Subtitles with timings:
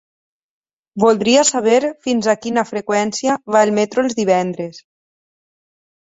[1.01, 1.75] Voldria saber
[2.07, 4.81] fins a quina freqüència va el metro els divendres?